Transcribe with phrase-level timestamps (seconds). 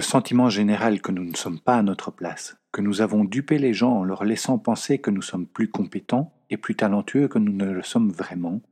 [0.00, 3.58] Le sentiment général que nous ne sommes pas à notre place, que nous avons dupé
[3.58, 7.38] les gens en leur laissant penser que nous sommes plus compétents et plus talentueux que
[7.38, 8.62] nous ne le sommes vraiment,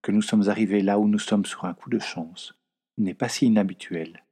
[0.00, 2.54] que nous sommes arrivés là où nous sommes sur un coup de chance,
[2.98, 4.22] n'est pas si inhabituel.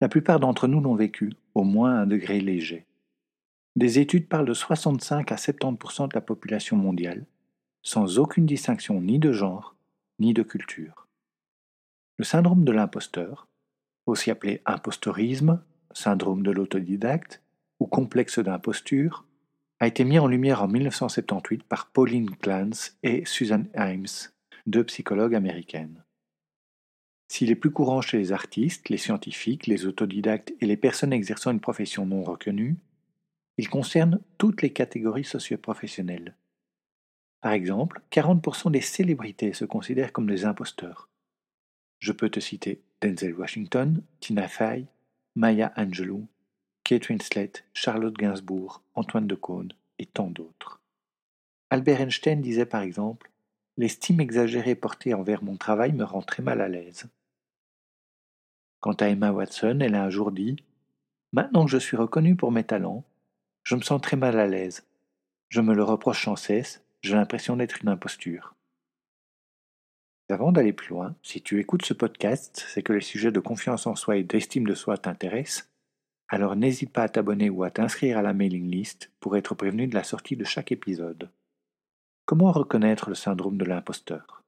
[0.00, 2.86] La plupart d'entre nous l'ont vécu, au moins à un degré léger.
[3.74, 7.26] Des études parlent de 65 à 70% de la population mondiale,
[7.82, 9.74] sans aucune distinction ni de genre,
[10.20, 11.08] ni de culture.
[12.16, 13.48] Le syndrome de l'imposteur,
[14.10, 17.42] aussi appelé impostorisme, syndrome de l'autodidacte
[17.78, 19.24] ou complexe d'imposture,
[19.80, 24.30] a été mis en lumière en 1978 par Pauline Clance et Susan Himes,
[24.66, 26.04] deux psychologues américaines.
[27.28, 31.52] S'il est plus courant chez les artistes, les scientifiques, les autodidactes et les personnes exerçant
[31.52, 32.76] une profession non reconnue,
[33.56, 36.36] il concerne toutes les catégories socio-professionnelles.
[37.40, 41.08] Par exemple, 40% des célébrités se considèrent comme des imposteurs.
[42.00, 44.86] Je peux te citer Denzel Washington, Tina Fey,
[45.34, 46.28] Maya Angelou,
[46.84, 50.80] Kate Winslet, Charlotte Gainsbourg, Antoine de Caunes et tant d'autres.
[51.70, 53.30] Albert Einstein disait par exemple
[53.76, 57.06] L'estime exagérée portée envers mon travail me rend très mal à l'aise.
[58.80, 60.56] Quant à Emma Watson, elle a un jour dit
[61.32, 63.04] Maintenant que je suis reconnue pour mes talents,
[63.62, 64.84] je me sens très mal à l'aise.
[65.48, 68.54] Je me le reproche sans cesse, j'ai l'impression d'être une imposture.
[70.30, 73.88] Avant d'aller plus loin, si tu écoutes ce podcast, c'est que les sujets de confiance
[73.88, 75.68] en soi et d'estime de soi t'intéressent,
[76.28, 79.88] alors n'hésite pas à t'abonner ou à t'inscrire à la mailing list pour être prévenu
[79.88, 81.30] de la sortie de chaque épisode.
[82.26, 84.44] Comment reconnaître le syndrome de l'imposteur?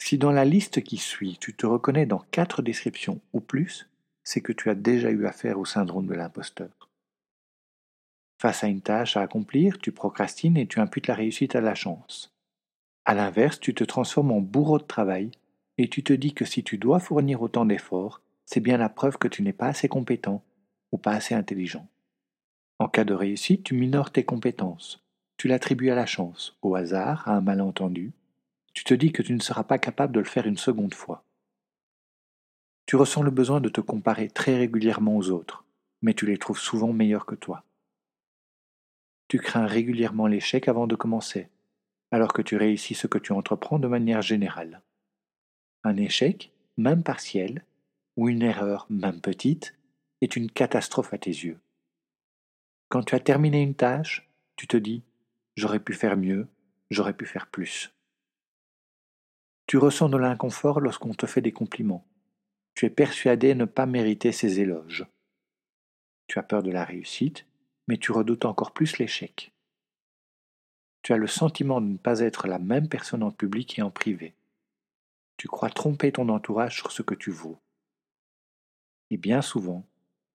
[0.00, 3.90] Si dans la liste qui suit, tu te reconnais dans quatre descriptions ou plus,
[4.22, 6.88] c'est que tu as déjà eu affaire au syndrome de l'imposteur.
[8.40, 11.74] Face à une tâche à accomplir, tu procrastines et tu imputes la réussite à la
[11.74, 12.37] chance.
[13.08, 15.30] À l'inverse, tu te transformes en bourreau de travail
[15.78, 19.16] et tu te dis que si tu dois fournir autant d'efforts, c'est bien la preuve
[19.16, 20.44] que tu n'es pas assez compétent
[20.92, 21.88] ou pas assez intelligent.
[22.78, 25.02] En cas de réussite, tu minores tes compétences.
[25.38, 28.12] Tu l'attribues à la chance, au hasard, à un malentendu,
[28.74, 31.24] tu te dis que tu ne seras pas capable de le faire une seconde fois.
[32.84, 35.64] Tu ressens le besoin de te comparer très régulièrement aux autres,
[36.02, 37.64] mais tu les trouves souvent meilleurs que toi.
[39.28, 41.48] Tu crains régulièrement l'échec avant de commencer,
[42.10, 44.82] alors que tu réussis ce que tu entreprends de manière générale.
[45.84, 47.64] Un échec, même partiel,
[48.16, 49.74] ou une erreur, même petite,
[50.20, 51.60] est une catastrophe à tes yeux.
[52.88, 55.02] Quand tu as terminé une tâche, tu te dis
[55.56, 56.48] J'aurais pu faire mieux,
[56.90, 57.92] j'aurais pu faire plus.
[59.66, 62.06] Tu ressens de l'inconfort lorsqu'on te fait des compliments.
[62.74, 65.04] Tu es persuadé ne pas mériter ces éloges.
[66.26, 67.44] Tu as peur de la réussite,
[67.86, 69.52] mais tu redoutes encore plus l'échec.
[71.02, 73.90] Tu as le sentiment de ne pas être la même personne en public et en
[73.90, 74.34] privé.
[75.36, 77.58] Tu crois tromper ton entourage sur ce que tu vaux.
[79.10, 79.86] Et bien souvent,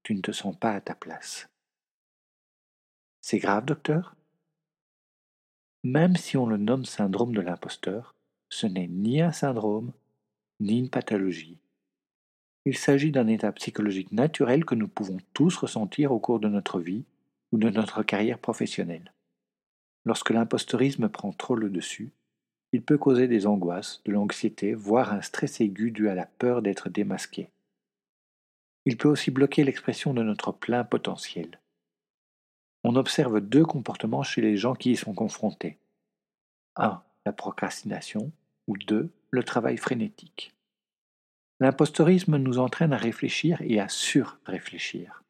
[0.03, 1.49] tu ne te sens pas à ta place.
[3.21, 4.15] C'est grave, docteur?
[5.83, 8.15] Même si on le nomme syndrome de l'imposteur,
[8.49, 9.93] ce n'est ni un syndrome,
[10.59, 11.57] ni une pathologie.
[12.65, 16.79] Il s'agit d'un état psychologique naturel que nous pouvons tous ressentir au cours de notre
[16.79, 17.03] vie
[17.51, 19.12] ou de notre carrière professionnelle.
[20.05, 22.11] Lorsque l'impostorisme prend trop le dessus,
[22.73, 26.61] il peut causer des angoisses, de l'anxiété, voire un stress aigu dû à la peur
[26.61, 27.49] d'être démasqué.
[28.85, 31.59] Il peut aussi bloquer l'expression de notre plein potentiel.
[32.83, 35.77] On observe deux comportements chez les gens qui y sont confrontés.
[36.75, 37.01] 1.
[37.25, 38.31] La procrastination
[38.67, 40.53] ou deux, le travail frénétique.
[41.59, 45.23] L'impostorisme nous entraîne à réfléchir et à surréfléchir.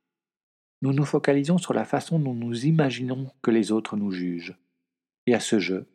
[0.81, 4.55] Nous nous focalisons sur la façon dont nous imaginons que les autres nous jugent.
[5.25, 5.87] Et à ce jeu,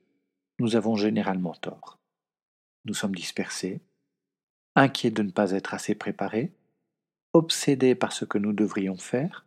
[0.58, 1.98] nous avons généralement tort.
[2.84, 3.80] Nous sommes dispersés,
[4.74, 6.52] inquiets de ne pas être assez préparés,
[7.32, 9.46] obsédés par ce que nous devrions faire,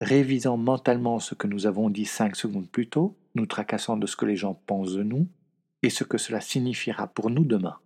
[0.00, 4.16] révisant mentalement ce que nous avons dit cinq secondes plus tôt, nous tracassant de ce
[4.16, 5.26] que les gens pensent de nous
[5.82, 7.78] et ce que cela signifiera pour nous demain.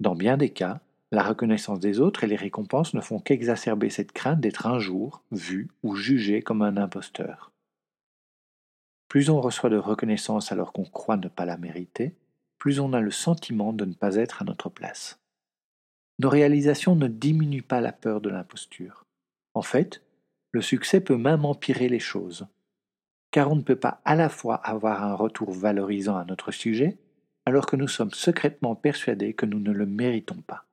[0.00, 0.80] Dans bien des cas,
[1.12, 5.22] la reconnaissance des autres et les récompenses ne font qu'exacerber cette crainte d'être un jour
[5.30, 7.53] vu ou jugé comme un imposteur.
[9.14, 12.16] Plus on reçoit de reconnaissance alors qu'on croit ne pas la mériter,
[12.58, 15.20] plus on a le sentiment de ne pas être à notre place.
[16.18, 19.06] Nos réalisations ne diminuent pas la peur de l'imposture.
[19.54, 20.02] En fait,
[20.50, 22.48] le succès peut même empirer les choses,
[23.30, 26.98] car on ne peut pas à la fois avoir un retour valorisant à notre sujet,
[27.46, 30.66] alors que nous sommes secrètement persuadés que nous ne le méritons pas.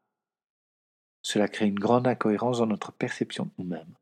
[1.22, 3.94] Cela crée une grande incohérence dans notre perception de nous-mêmes.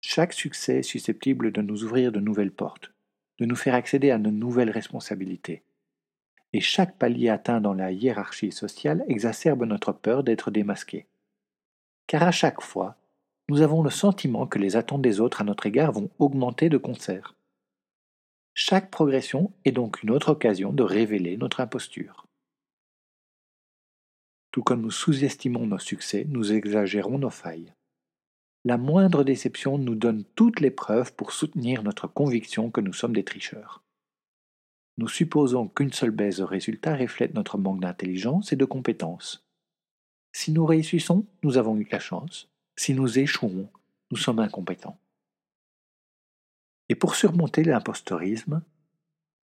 [0.00, 2.92] Chaque succès est susceptible de nous ouvrir de nouvelles portes,
[3.38, 5.62] de nous faire accéder à de nouvelles responsabilités.
[6.52, 11.06] Et chaque palier atteint dans la hiérarchie sociale exacerbe notre peur d'être démasqué.
[12.06, 12.96] Car à chaque fois,
[13.48, 16.78] nous avons le sentiment que les attentes des autres à notre égard vont augmenter de
[16.78, 17.34] concert.
[18.54, 22.26] Chaque progression est donc une autre occasion de révéler notre imposture.
[24.50, 27.72] Tout comme nous sous-estimons nos succès, nous exagérons nos failles.
[28.64, 33.14] La moindre déception nous donne toutes les preuves pour soutenir notre conviction que nous sommes
[33.14, 33.82] des tricheurs.
[34.98, 39.44] Nous supposons qu'une seule baisse de résultat reflète notre manque d'intelligence et de compétence.
[40.32, 42.48] Si nous réussissons, nous avons eu la chance.
[42.76, 43.68] Si nous échouons,
[44.10, 44.98] nous sommes incompétents.
[46.88, 48.62] Et pour surmonter l'impostorisme,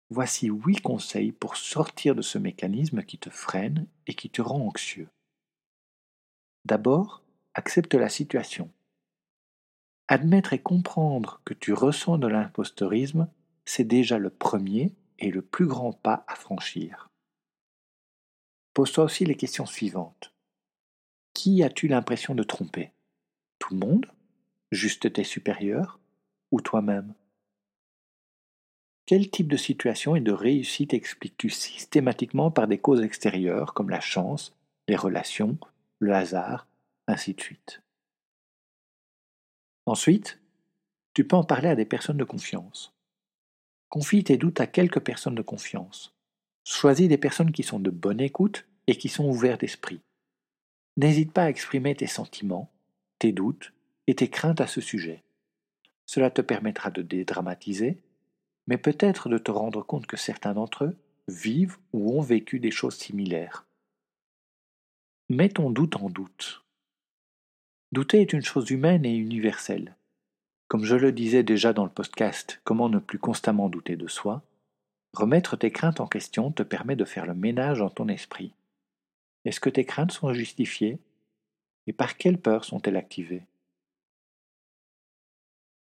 [0.09, 4.65] voici huit conseils pour sortir de ce mécanisme qui te freine et qui te rend
[4.65, 5.09] anxieux.
[6.65, 7.21] D'abord,
[7.53, 8.71] accepte la situation.
[10.07, 13.29] Admettre et comprendre que tu ressens de l'impostorisme,
[13.65, 17.09] c'est déjà le premier et le plus grand pas à franchir.
[18.73, 20.33] Pose-toi aussi les questions suivantes.
[21.33, 22.91] Qui as-tu l'impression de tromper?
[23.59, 24.05] Tout le monde,
[24.71, 25.99] juste tes supérieurs?
[26.51, 27.13] Ou toi-même?
[29.05, 33.99] Quel type de situation et de réussite expliques-tu systématiquement par des causes extérieures comme la
[33.99, 34.55] chance,
[34.87, 35.57] les relations,
[35.99, 36.67] le hasard,
[37.07, 37.82] ainsi de suite?
[39.85, 40.39] Ensuite,
[41.13, 42.93] tu peux en parler à des personnes de confiance.
[43.89, 46.15] Confie tes doutes à quelques personnes de confiance.
[46.65, 50.01] Choisis des personnes qui sont de bonne écoute et qui sont ouvertes d'esprit.
[50.97, 52.71] N'hésite pas à exprimer tes sentiments,
[53.19, 53.73] tes doutes
[54.07, 55.23] et tes craintes à ce sujet.
[56.05, 58.01] Cela te permettra de dédramatiser,
[58.67, 60.97] mais peut-être de te rendre compte que certains d'entre eux
[61.27, 63.65] vivent ou ont vécu des choses similaires.
[65.29, 66.62] Mets ton doute en doute.
[67.93, 69.95] Douter est une chose humaine et universelle.
[70.67, 74.41] Comme je le disais déjà dans le podcast Comment ne plus constamment douter de soi,
[75.13, 78.55] remettre tes craintes en question te permet de faire le ménage dans ton esprit.
[79.45, 80.97] Est-ce que tes craintes sont justifiées?
[81.85, 83.43] Et par quelle peur sont-elles activées?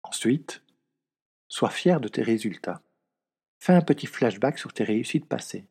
[0.02, 0.62] Ensuite,
[1.48, 2.82] sois fier de tes résultats.
[3.60, 5.64] Fais un petit flashback sur tes réussites passées.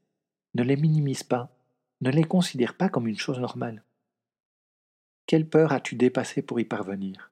[0.55, 1.55] Ne les minimise pas,
[2.01, 3.83] ne les considère pas comme une chose normale.
[5.33, 7.31] Quelle peur as-tu dépassé pour y parvenir?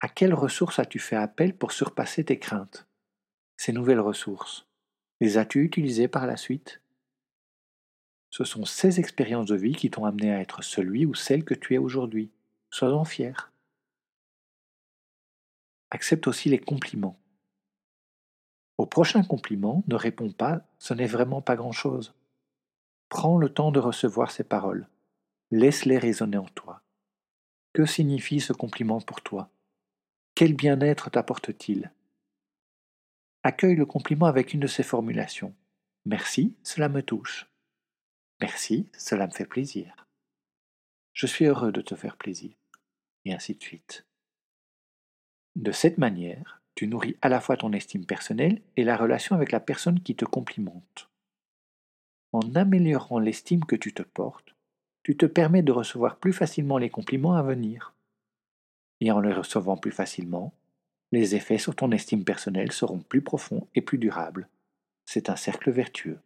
[0.00, 2.86] À quelles ressources as-tu fait appel pour surpasser tes craintes?
[3.56, 4.66] Ces nouvelles ressources,
[5.22, 6.82] les as-tu utilisées par la suite?
[8.28, 11.54] Ce sont ces expériences de vie qui t'ont amené à être celui ou celle que
[11.54, 12.30] tu es aujourd'hui.
[12.68, 13.54] Sois-en fier.
[15.92, 17.18] Accepte aussi les compliments.
[18.76, 22.12] Au prochain compliment, ne réponds pas ce n'est vraiment pas grand-chose.
[23.08, 24.90] Prends le temps de recevoir ces paroles.
[25.50, 26.83] Laisse-les résonner en toi.
[27.74, 29.50] Que signifie ce compliment pour toi?
[30.36, 31.90] Quel bien-être t'apporte-t-il?
[33.42, 35.52] Accueille le compliment avec une de ces formulations.
[36.04, 37.50] Merci, cela me touche.
[38.40, 40.06] Merci, cela me fait plaisir.
[41.14, 42.54] Je suis heureux de te faire plaisir.
[43.24, 44.06] Et ainsi de suite.
[45.56, 49.50] De cette manière, tu nourris à la fois ton estime personnelle et la relation avec
[49.50, 51.10] la personne qui te complimente.
[52.32, 54.53] En améliorant l'estime que tu te portes,
[55.04, 57.92] tu te permets de recevoir plus facilement les compliments à venir.
[59.00, 60.54] Et en les recevant plus facilement,
[61.12, 64.48] les effets sur ton estime personnelle seront plus profonds et plus durables.
[65.04, 66.18] C'est un cercle vertueux.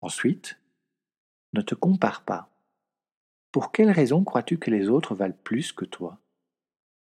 [0.00, 0.58] Ensuite,
[1.52, 2.48] ne te compare pas.
[3.52, 6.18] Pour quelle raison crois-tu que les autres valent plus que toi?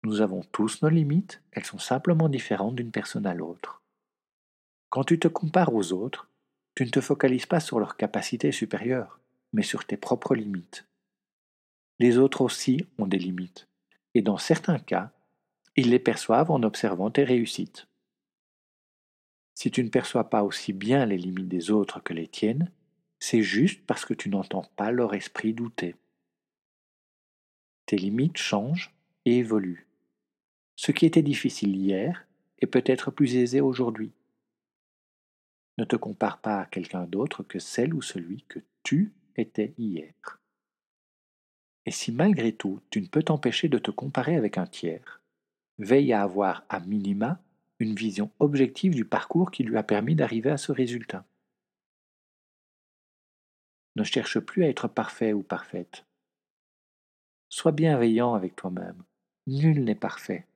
[0.02, 3.80] Nous avons tous nos limites, elles sont simplement différentes d'une personne à l'autre.
[4.88, 6.28] Quand tu te compares aux autres,
[6.74, 9.20] tu ne te focalises pas sur leurs capacités supérieures,
[9.52, 10.86] mais sur tes propres limites.
[11.98, 13.68] Les autres aussi ont des limites,
[14.14, 15.12] et dans certains cas,
[15.76, 17.86] ils les perçoivent en observant tes réussites.
[19.54, 22.70] Si tu ne perçois pas aussi bien les limites des autres que les tiennes,
[23.18, 25.94] c'est juste parce que tu n'entends pas leur esprit douter.
[27.86, 28.94] Tes limites changent
[29.26, 29.86] et évoluent.
[30.76, 32.26] Ce qui était difficile hier
[32.60, 34.12] est peut-être plus aisé aujourd'hui.
[35.76, 40.40] Ne te compare pas à quelqu'un d'autre que celle ou celui que tu étais hier.
[41.86, 45.20] Et si malgré tout tu ne peux t'empêcher de te comparer avec un tiers,
[45.78, 47.40] veille à avoir à minima
[47.78, 51.24] une vision objective du parcours qui lui a permis d'arriver à ce résultat.
[53.96, 56.04] Ne cherche plus à être parfait ou parfaite.
[57.48, 59.02] Sois bienveillant avec toi-même.
[59.46, 60.46] Nul n'est parfait.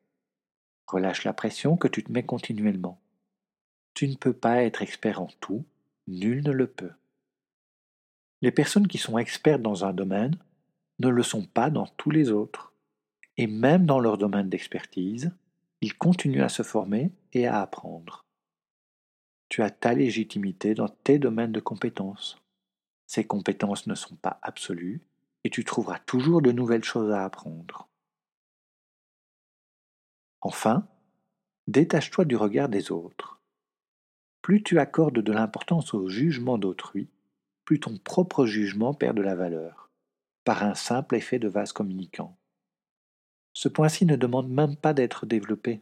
[0.87, 3.00] Relâche la pression que tu te mets continuellement.
[3.95, 5.64] Tu ne peux pas être expert en tout,
[6.07, 6.93] nul ne le peut.
[8.44, 10.36] Les personnes qui sont expertes dans un domaine
[10.98, 12.74] ne le sont pas dans tous les autres.
[13.38, 15.34] Et même dans leur domaine d'expertise,
[15.80, 18.26] ils continuent à se former et à apprendre.
[19.48, 22.38] Tu as ta légitimité dans tes domaines de compétences.
[23.06, 25.00] Ces compétences ne sont pas absolues
[25.44, 27.88] et tu trouveras toujours de nouvelles choses à apprendre.
[30.42, 30.86] Enfin,
[31.66, 33.40] détache-toi du regard des autres.
[34.42, 37.08] Plus tu accordes de l'importance au jugement d'autrui,
[37.64, 39.90] plus ton propre jugement perd de la valeur,
[40.44, 42.37] par un simple effet de vase communicant.
[43.52, 45.80] Ce point-ci ne demande même pas d'être développé.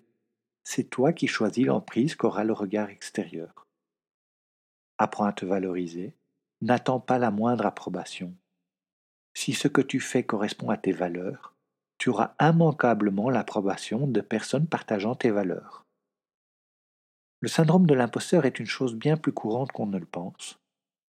[0.65, 3.67] C'est toi qui choisis l'emprise qu'aura le regard extérieur.
[4.99, 6.15] Apprends à te valoriser,
[6.61, 8.35] n'attends pas la moindre approbation.
[9.35, 11.55] Si ce que tu fais correspond à tes valeurs,
[11.99, 15.87] tu auras immanquablement l'approbation de personnes partageant tes valeurs.
[17.41, 20.62] Le syndrome de l'imposteur est une chose bien plus courante qu'on ne le pense.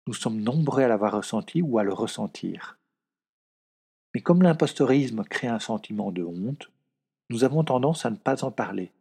[0.07, 2.79] Nous sommes nombreux à l'avoir ressenti ou à le ressentir.
[4.15, 6.71] Mais comme l'impostorisme crée un sentiment de honte,
[7.31, 8.93] nous avons tendance à ne pas en parler.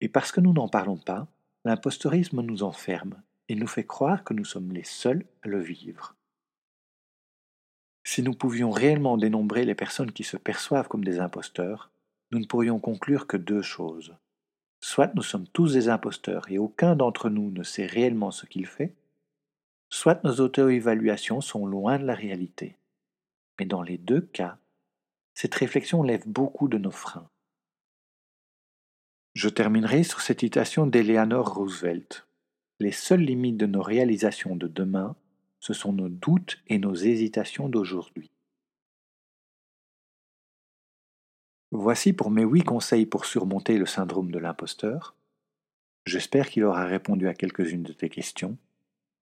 [0.00, 1.26] Et parce que nous n'en parlons pas,
[1.64, 6.14] l'impostorisme nous enferme et nous fait croire que nous sommes les seuls à le vivre.
[8.04, 11.90] Si nous pouvions réellement dénombrer les personnes qui se perçoivent comme des imposteurs,
[12.30, 14.14] nous ne pourrions conclure que deux choses.
[14.80, 18.66] Soit nous sommes tous des imposteurs et aucun d'entre nous ne sait réellement ce qu'il
[18.66, 18.94] fait,
[19.88, 22.76] soit nos auto-évaluations sont loin de la réalité.
[23.58, 24.58] Mais dans les deux cas,
[25.34, 27.28] cette réflexion lève beaucoup de nos freins.
[29.34, 32.26] Je terminerai sur cette citation d'Eleanor Roosevelt.
[32.80, 35.16] Les seules limites de nos réalisations de demain
[35.60, 38.30] ce sont nos doutes et nos hésitations d'aujourd'hui.
[41.70, 45.14] Voici pour mes huit conseils pour surmonter le syndrome de l'imposteur.
[46.06, 48.56] J'espère qu'il aura répondu à quelques-unes de tes questions.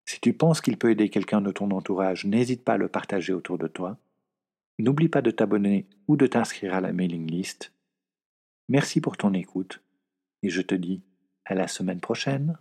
[0.08, 3.32] Si tu penses qu'il peut aider quelqu'un de ton entourage, n'hésite pas à le partager
[3.32, 3.98] autour de toi.
[4.78, 7.72] N'oublie pas de t'abonner ou de t'inscrire à la mailing list.
[8.68, 9.82] Merci pour ton écoute
[10.44, 11.02] et je te dis
[11.44, 12.56] à la semaine prochaine.